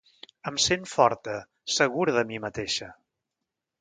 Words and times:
Em 0.51 0.55
sent 0.63 0.87
forta, 0.93 1.35
segura 1.75 2.17
de 2.17 2.25
mi 2.31 2.41
mateixa. 2.47 2.89